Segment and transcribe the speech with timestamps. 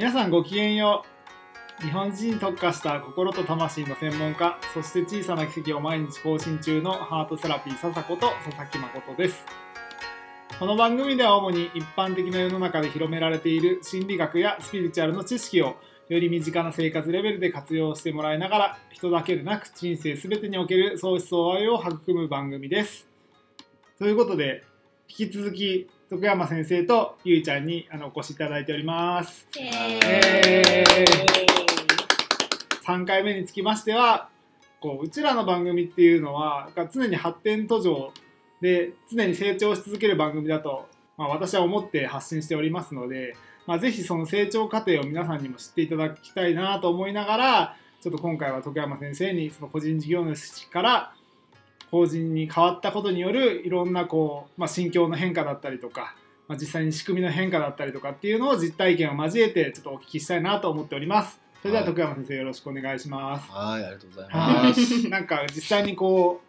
[0.00, 1.04] 皆さんごきげんよ
[1.78, 1.84] う。
[1.84, 4.58] 日本人に特化した心と魂の専門家。
[4.72, 9.44] そして小さな奇跡を毎日更新中のハートセラピー笹子と佐々木誠です。
[10.58, 15.76] この番組では主に一般的な世の中で広められている心理学やスピリチュアルの知識を
[16.08, 23.06] より身近な生活レベルで活用してもらいながら人だけでなく人生全てにおける相思相愛を育む番組です。
[23.98, 24.64] ということで
[25.08, 29.46] 引き続き徳山先生とゆいちゃんにあのお越しいただいております。
[29.56, 30.84] え
[32.84, 34.28] 3回目につきましては
[34.80, 38.12] こううちらの番組っていうのは常に発展途上
[38.60, 43.36] で常に成長し続ける番組だと、まあ、私は思って発信しておりますので、
[43.68, 51.12] まあ、ぜひその成長過程を皆さんにも知っていただきたいなと思いながらちょっと今回は徳山先生にその個人事業主から
[51.90, 56.14] 法人に変わったことによるいろんなこう、まあ、心境の変化だったりとか、
[56.48, 61.40] まあ、実際に仕組みの変化だったりとかっていうのを実体験を交えてちょっとお聞きしたいなと思っております。
[61.62, 63.50] それでははい徳山先生よろしくお願いします。
[63.50, 64.80] はい、ありがとうございはます。
[64.80, 66.40] い、なんか実際にこ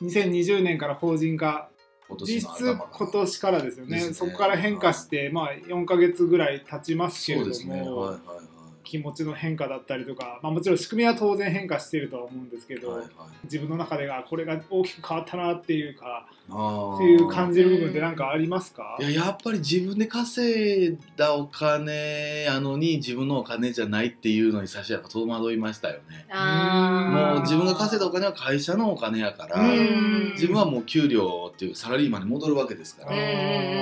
[0.00, 1.68] う2020年から法人化
[2.08, 7.80] 今実質年の頭から今年からですよねねそこから変化して、まあ、4ヶ月ぐらい経ちますけれども、ね。
[7.80, 8.55] はいはいはい。
[8.86, 13.08] 気持ちの変化だったりとか、まあ、もちろん仕組みは当然変化しているとは思うんですけど、はいはい。
[13.44, 18.96] 自分の中でがこれが大きく変わったなっていうかっていう感じる部分って何かありますか？
[19.00, 26.26] いややっぱり自分で稼いだお金やのに自分のお金じゃないっていうのに最初は戸惑いましたよね。
[26.32, 30.32] もう自分が稼いだお金は会社のお金やから、うん。
[30.34, 33.10] 自分はもう給料っていうサラリーマンに戻るわけですから。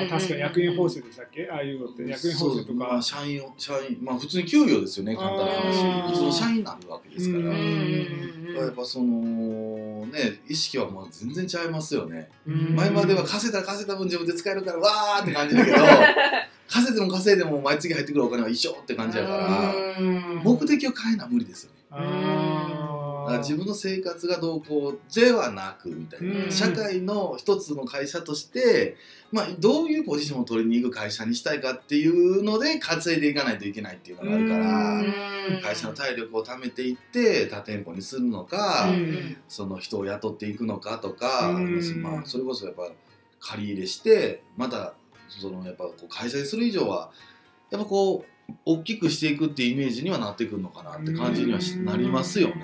[0.09, 1.49] 確かに役員報酬でしたっけ？
[1.51, 8.55] ああいうのって役員報酬とそうまかあ、社員を社員まあ普通に給与ですよね簡単なあ話ー普通の社員になるわけですから、うん。
[8.57, 12.77] やっぱそのね意識はもう全然違いますよね、うん。
[12.77, 15.77] 前までは稼いだら稼いだ分自分で使えるからわーって感じだけど
[16.69, 19.75] 稼いでも稼いでも毎月入ってくるお金は一緒って感じやから
[20.43, 22.74] 目的を変えな無理ですよね
[23.25, 26.51] だから自分の生活がどうこうではなくみたいな、うん。
[26.51, 28.97] 社会の一つの会社として、
[29.33, 39.37] まあ、どういうポジションを取りに行く会社にしたいかっていうので稼いでいかないといけないっていうのがあるから、会社の体力を貯めていって他店舗にするのか、うん。
[39.49, 42.03] その人を雇っていくのかとか、うん。
[42.03, 42.91] まあ、それこそやっぱ
[43.41, 44.95] 借り入れしてまた
[45.29, 47.11] そのやっぱこう会社にする以上は
[47.71, 52.55] やっぱこう大きくしていくっていうイメージにはなってくるのかなって感じにはしなりますよね。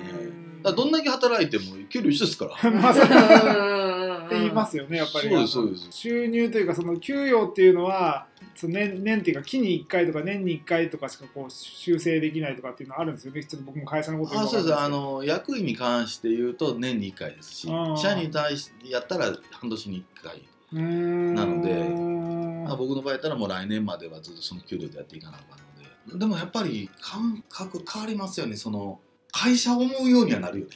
[0.63, 2.71] だからどんだけ働いても給料一緒ですから。
[2.71, 5.89] まあそうって言いますよねやっぱりそうですそうです。
[5.91, 20.43] 収入というかその給与っていうのはその年年っていうか期に1回とか年に1回とかしかこう修正できないとかっていうのはあるんですよねちょっと僕も会社のことよあそうですあの役員に関して言うと年に1回ですし社員に対してやったら半年に1回、
[21.35, 22.21] なので
[22.71, 26.19] まあ、僕の場合やったらもう来年まではずっとその給料でやっていかなあかんので。
[26.19, 29.01] でもやっぱり感覚変わりますよねその
[29.33, 30.73] 会社を思うようにはなるよね。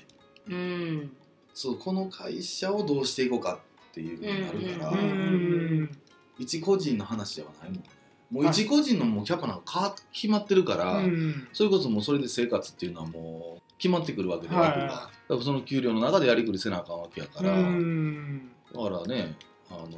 [0.48, 1.16] うん。
[1.52, 3.60] そうこの会社をどうしていこうか
[3.90, 5.98] っていうになるから、うーん
[6.38, 7.82] 一個人の話ではないもんね。
[8.30, 19.36] もう一個人のもうキャパなんか決まってるから、うんそれこそもうそれで生活っていうのはもう決まってくるわけで、はいだからその給料の中でやりくりせなあかんわけやから、うんだからね、
[19.70, 19.88] あの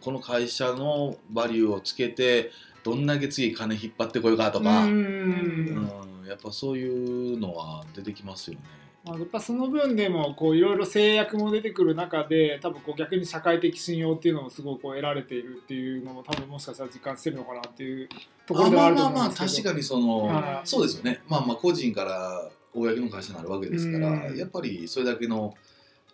[0.00, 2.50] この会社のバリューをつけて
[2.84, 8.62] どんだけ次金引っ張ってこようかとか、ううんんやっぱそういうのは出てきますよね。
[9.04, 18.08] まあ、やっぱその分でもこういろいろ制約も出てくる中で多分こう逆に社会的信用っていうのもすごくこう得られているっていうのも多分もしかしたら実感してるのかなっていう
[18.46, 21.22] ところあではあるとまあまあまあ思うんですけど確かにその、はいそうですよね。
[21.28, 24.36] まあまあ個人から公の会社になるわけですから、うん。
[24.36, 25.54] やっぱりそれだけの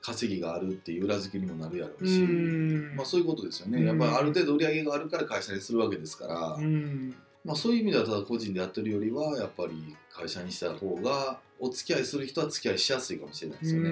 [0.00, 2.94] 稼ぎがあるっていう裏付けにもなるやろううし、ん。
[2.94, 7.14] まあ、そういうことですよね、うんやっぱりある程度売り上げがあるから会社にするわけですから、うん
[7.46, 13.90] まあ、そういう意味ではただ個人でやってるよりはやっぱり会社にした方がお付き合いする人は付き合いしやすいかもしれないですよね。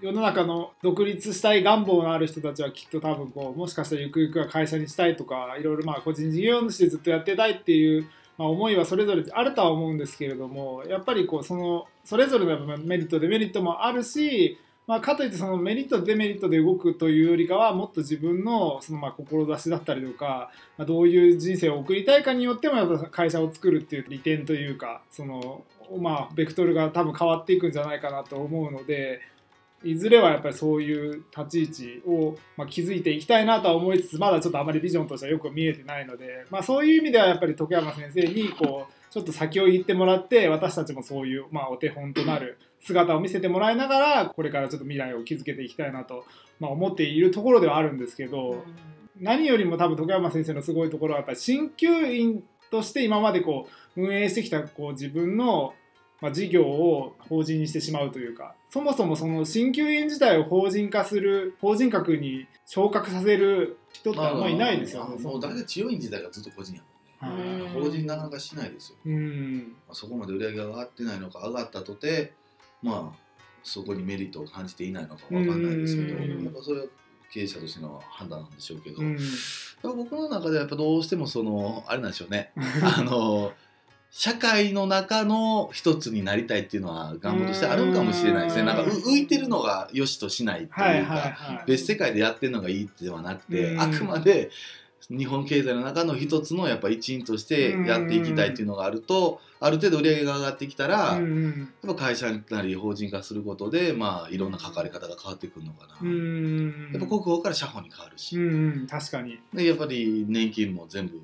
[0.00, 8.08] 世の中の独立したい願望のある人たちはきっと多分こうもしかしたらゆくゆくは会社にしたいとかいろいろまあ個人事業主でずっとやってたいっていう、
[8.38, 14.58] まあ、思いはそれぞれあるとは思うんですけれどもやっぱりこうそのそれぞれのメリットデメリットもあるし、
[14.88, 25.62] まあ、かといってそのメリットデメリットで動くというよりかはもっと自分のそのまあ志だったりとか、まあ、どういう人生を送りたいかによってもやっぱ会社を作るっていう利点というかその
[26.00, 29.20] まあベクトルが多分変わっていくんじゃないかなと思うので。
[29.84, 46.24] いずれはやっぱりそういう立ち位置を、まあ、築いていきたいなとは思いつつまだちょっとあまりビジョンとしてはよく見えてないので、まあ、そういう意味ではやっぱり徳山先生にこうちょっと先を言ってもらって私たちもそういう、まあ、お手本となる姿を見せてもらいながらこれからちょっと未来を築けていきたいなと、
[46.60, 48.64] まあ、思っているところではあるんですけど、
[49.20, 55.74] 何よりも多分徳山先生のすごいところはやっぱり鍼灸院として今までこう運営してきたこう自分の、
[56.20, 65.22] まあ、事業を法人にしてしまうというかそもそもその鍼灸院自体を法人化する法人格に昇格させる人ってあんまりいないですよね。
[65.22, 66.88] もう大体治療院自体がずっと個人やもんね、
[67.20, 69.76] うん法人なかなかしないですよ、うん。
[69.86, 72.32] まあそこまで売り上げが上がってないのか上がったとて
[72.82, 73.28] まあ
[73.62, 76.44] そこにメリットを感じていないのかわかんないですけど、うん。
[76.44, 76.86] やっぱそれは
[77.30, 79.02] 経営者としての判断なんでしょうけど、
[79.94, 82.52] 僕の中ではやっぱどうしてもそのあれなんでしょうね。
[82.82, 83.52] あの
[84.10, 88.62] 社会の中の一つになりたいっていうのは願望としてあるんかもしれないですね。
[88.62, 88.66] うん。
[88.68, 91.64] なんかう浮いてるのが良しとしないっていうか。
[91.66, 93.80] 別世界でやってるのがいいってではなくて、うん。
[93.80, 94.50] あくまで
[95.10, 101.22] 日本経済の中の一つのやっぱ一員としてやっていきたいっていうのがあると、ある程度売り上げが上がってきたら、うん。
[101.22, 106.90] うんやっぱ会社なり法人化することで、まあ、いろんな関わり方が変わってくるのかな、うん。
[106.92, 108.86] やっぱ国保から社保に変わるし、うんうん。
[108.86, 109.40] 確かに。
[109.54, 111.20] でやっぱり年金も全部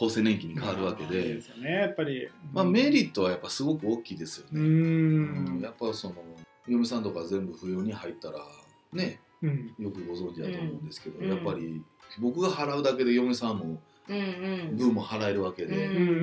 [0.00, 2.26] 厚生年金に変わるわけで、やっぱり。
[2.54, 5.60] まあ、メリットはやっぱすごく大きいですようね、んうん。
[5.60, 6.14] やっぱその
[6.66, 8.38] 嫁さんとか全部扶養に入ったら
[8.94, 11.28] ねうんよくご存知だと思うんですけど、うん。
[11.28, 11.82] やっぱり
[12.18, 14.76] 僕が払うだけで嫁さんもうんうん。
[14.76, 16.16] 分も払えるわけで、うんうんうん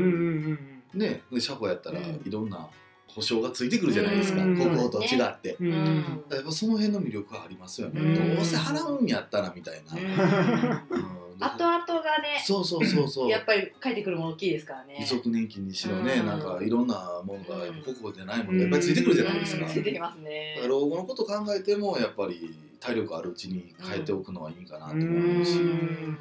[0.94, 2.22] うんねで社保やったらうん。
[2.26, 2.68] いろんな
[3.08, 5.56] 保証がついてくるじゃないですか、うん国保と違って。
[5.60, 5.82] うんうんうん。
[5.82, 8.36] うんやっぱその辺の魅力はありますよね、うん。
[8.36, 10.02] どうせ払うんやったらみたいな、うん。
[10.02, 11.18] うん。
[11.40, 13.30] 後々がねそうそうそうそう。
[13.30, 14.98] やっぱり帰ってくるもの大きいですからね。
[15.00, 16.26] 遺族年金にしろね、うん。
[16.26, 19.72] なんかいろんなものがうん国保じゃないものがやっぱりついてくるじゃないですか、うん。
[19.72, 20.62] ついてきますね。
[20.68, 26.12] 老後のこと考えてもやっぱり体力あるうちに変えておくのはいいかなと思うし、うん。
[26.12, 26.18] ね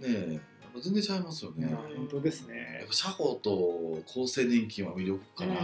[0.00, 5.54] えやっぱ全然違いますよね、まあ本当ですやねっぱ社保と厚生年金は魅力かな、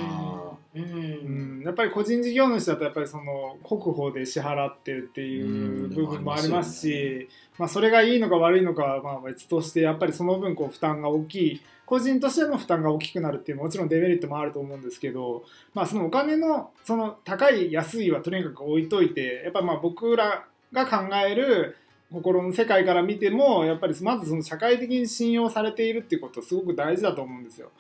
[0.75, 0.83] うん。
[0.83, 1.63] うん。
[1.65, 7.29] やっぱり個人事業主だとやっぱりその国保で支払ってるっていう部分もありますし、
[7.59, 11.63] まあ、それがいいのか悪いのかはまあ別としてやっぱりその分こう負担が大きい
[11.93, 15.45] 個人としての負担が大きくなるっていうもちろんデメリットもあると思うんですけど、
[15.75, 21.77] まあ、そのお金のその高い安いはとにかく置いといてやっぱまあ僕らが考える
[22.11, 27.71] 心の世界から見てもやっぱりまずその社会的に信用されているっていうことすごく大事だと思うんですよ。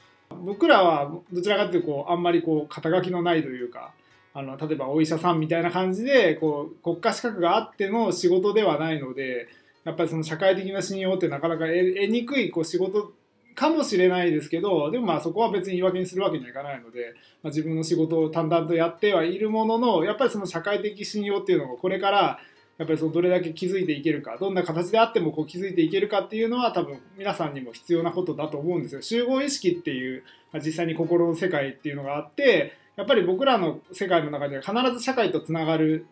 [0.44, 3.94] 僕らはどちらかというとこうあんまりこう肩書きのないというか
[4.34, 9.48] あの例えばお医者さんみたいな感じでこう国家資格があっての仕事ではないので
[9.84, 13.14] やっぱりその社会的な信用ってなかなか得得にくいこう仕事
[13.54, 22.40] かもしれないですけどでもまあそこは別に言い訳にするわけにはいかないので、まあ、自分の仕事を淡々とやってはいるもののやっぱりその社会的信用っていうのがこれから
[22.78, 29.02] やっぱりそのどれだけ築いていけるかどんな形であってもこう築いていけるかっていうのは多分皆さんにも必要なことだと思うんですよ。
[29.02, 36.06] 集合意識っていうまあ実際に心の世界っていうのがあってやっぱり僕らの世界の中では必ず社会とつながる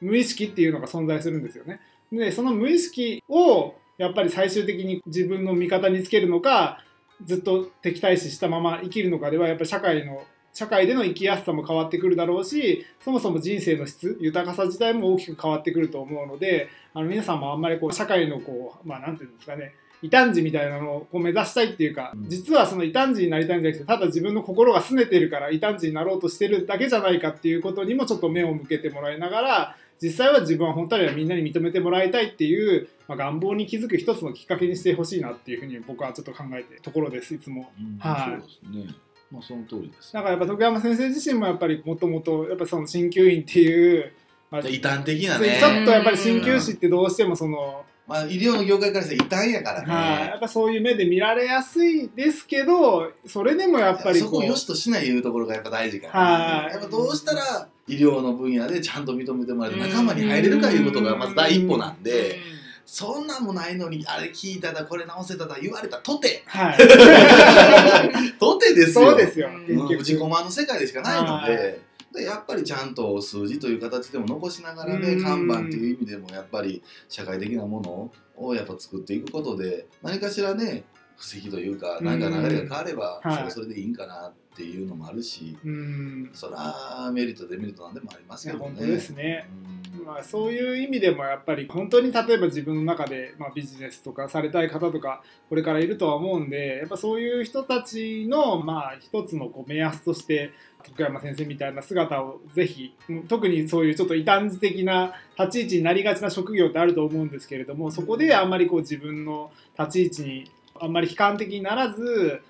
[0.00, 1.80] 無意識っていうのが存在するんですよね。
[2.12, 6.82] でその無意識をやっぱり最終的に自分の味方につけるのか
[7.24, 10.22] ずっと敵対視したまま生きるのかではやっぱり社会の
[10.54, 22.28] 社会での生きやすさも変わってくるだろうしそもそも人生の質豊かさ自体も大きく変わってくると思うのであの皆さんもあんまりこう社会のこうまあなんていうんですかね異端児みたいなのを目指したいっていうか、うん。
[22.28, 37.70] 実はその異端児になりたいんじゃなくてただ自分の心が拗ねてるから異端児になろうとしてるだけじゃないかっていうことにもちょっと目を向けてもらいながら実際は自分は本当にはみんなに認めてもらいたいっていう、まあ、願望に気づく一つのきっかけにしてほしいなっていうふうに僕はちょっと考えてるところですいつも。
[37.78, 38.40] うんはい。
[38.40, 38.94] そうですね。
[39.30, 40.12] まあその通りです。
[40.12, 44.12] だからやっぱ徳山先生自身もやっぱりもともとやっぱその鍼灸院っていう、
[44.50, 50.26] まあ異端的なちょねっとやっぱり鍼灸師ってどうしてもその、まあ医療の業界からしたら異端やからね、はい。
[50.28, 56.66] やっぱそういう目で見られやすいですけどそれでもやっぱりそこをう良しとしないいうところがやっぱ大事かはい。
[56.66, 62.38] ら、やっぱどうしたら医療の分野でちゃんと認めてもらえて仲間に入れるかいうことがまず第一歩なんで、
[62.86, 66.42] そんなんもないのにあれ聞いただこれ直せただ言われたとて。
[66.46, 66.78] はい。
[68.40, 69.10] とてですよ。
[69.10, 69.48] そうですよ。
[69.48, 71.87] うん自己満の世界でしかないので。
[72.12, 75.22] でやっぱりちゃんと数字という形でも残しながらねうん。
[75.22, 80.84] 看板っていう意味でもやっぱり社会的なものをやっぱ作っていくことで何かしらね
[81.16, 83.32] 布石というか何か流れが変わればはい。
[83.32, 86.30] それはそれでいいんかなっていうのもあるし、うん。
[86.32, 88.86] そらメリットデメリットなんでもありますけどね。
[89.14, 89.48] ね。
[89.62, 100.52] うんまあ、そういう意味でもやっぱり本当に例えば自分の中で、まあ、ビジネスとかされたい方とかこれからいるとは思うんでやっぱそういう人たちのまあ一つのこう目安として
[100.84, 110.50] 徳山先生みたいな姿をぜひうん特にそういうちょっと異端児的な立ち位置になりがちな職業ってあると思うんですけれどもそこであんまりこう自分の立ち位置に
[110.80, 112.42] あんまり悲観的にならず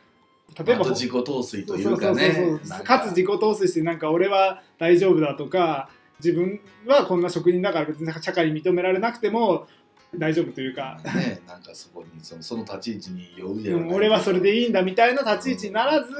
[0.64, 2.14] 例えば自己陶酔といそうか。
[2.14, 9.66] ねかつ自己陶酔してなんか俺は大丈夫だとか自分はこんな職人だから別に社会に認められなくても
[10.16, 16.12] 大丈夫というか、ねなんかそこにそのその立ち位置に酔うででも俺はそれでいいんだみたいな立ち位置にならず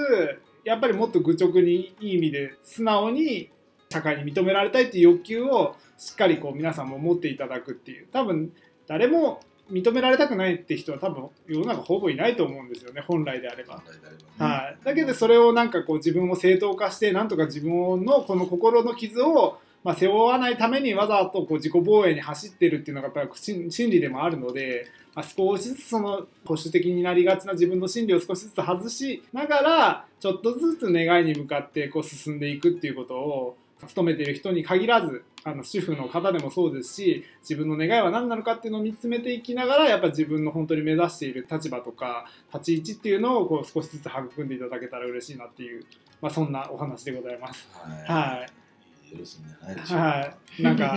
[0.64, 3.50] やっぱりもっと愚直にいい意味で素直に
[3.90, 8.07] 社会に認められたいっていう欲求をしっかりこう皆さんも持っていただくっていう。
[8.12, 8.52] 多分
[8.87, 9.40] 誰も
[9.71, 13.83] 認められたくないって人は多分世の中ほぼいないと思うんですよね本来であれば。
[14.85, 45.87] だけどそれをなんかこう自分を正当化してなんとか自分のこの心の傷を、まあ、背負わないためにわざとこう自己防衛に走ってるっていうのがやっぱり心心理でもあるので、まあ、少しずつその保守的になりがちな自分の心理を少しずつ外しながらちょっとずつ願いに向かってこう進んでいくっていうことを勤めている人に限らずあの主婦の方でもそうですし自分の願いは何なのかっていうのを見つめていきながらやっぱ自分の本当に目指している立場とか立ち位置っていうのをこう少しずつ育んでいただけたら嬉しいなっていう、
[46.21, 47.66] まあ、そんなお話でございます。
[47.73, 48.67] ははいい
[49.11, 50.97] よろしいんじゃないでい、しょうかはい、なんか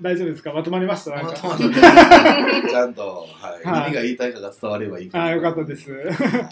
[0.00, 0.52] 大丈夫ですか？
[0.52, 1.12] まとまりました？
[1.12, 3.52] なんまかとまったちゃんと、はい。
[3.52, 3.62] はい。
[3.64, 5.18] 何が言いたいかが伝わればいいか。
[5.18, 5.90] なあよかったです。
[5.90, 6.50] は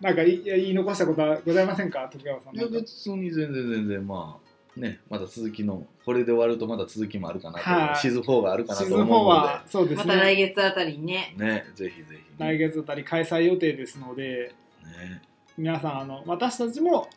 [0.00, 2.08] なんかいいや言い残したことはございませんか？
[2.12, 2.56] 徳川さん。
[2.56, 4.38] いいや別に全然全然ま
[4.76, 7.96] あねまだ続きのこれで終わるとまだ続きもあるかなと、はい。
[8.00, 11.34] シーズン4があるかなシーズン4と思うのはそうですまた来ね月あたりにね。
[11.38, 12.22] でねぜひぜひ。
[12.36, 14.52] 来月あたり開催予定ですので。
[14.82, 15.22] ね
[15.58, 17.08] 皆さんあの私たちも、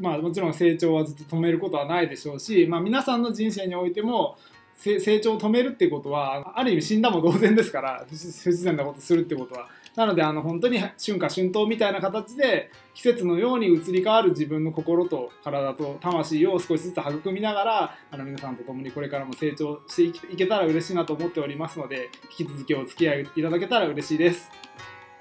[0.00, 4.36] まあ、もちろん成長はずっと止めることはないでしょうし、まあ、皆さんの人生においても
[4.76, 24.50] 成長を止めるってことはある意味死んだも同然ですから不自然なことするってことはなのであの本当に春夏春冬みたいな形で季節のように移り変わる自分の心と体と魂を少しずつ育みながらあの皆さんと共にこれからも成長していけたら嬉しいなと思っておりますので引き続きお付き合いいただけたら嬉しいです。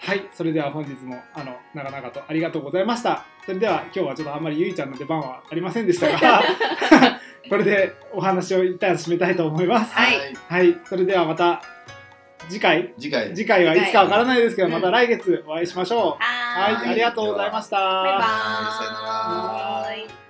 [0.06, 3.26] はい、それでは本日もあの長々とありがとうございました。
[3.46, 6.44] それでは今日はちょっとあんまりゆいちゃんの出番はありませんでしたが、
[7.50, 9.96] これでお話を一旦締めたいと思います。
[9.96, 11.62] はいはい、それではままた
[12.50, 16.00] 次回次回次回はいつかわからないですけど、うんまた来月お会いしましょう。
[16.20, 16.76] はーい。
[16.76, 17.78] はい、ありがとうございました。
[17.78, 20.23] バイバーイはいさよなら